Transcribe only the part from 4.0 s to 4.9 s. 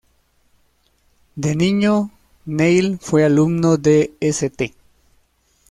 St.